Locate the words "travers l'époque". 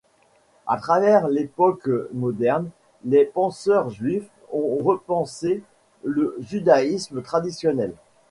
0.77-1.87